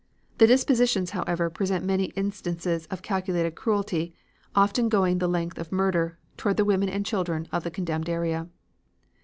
The 0.39 0.47
depositions, 0.47 1.11
however, 1.11 1.47
present 1.51 1.85
many 1.85 2.05
instances 2.15 2.87
of 2.87 3.03
calculated 3.03 3.53
cruelty, 3.53 4.15
often 4.55 4.89
going 4.89 5.19
the 5.19 5.27
length 5.29 5.59
of 5.59 5.71
murder, 5.71 6.17
toward 6.37 6.57
the 6.57 6.65
women 6.65 6.89
and 6.89 7.05
children 7.05 7.47
of 7.51 7.63
the 7.63 7.69
condemned 7.69 8.09
area. 8.09 8.47